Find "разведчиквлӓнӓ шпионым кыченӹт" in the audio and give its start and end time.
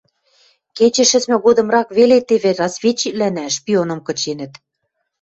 2.59-4.53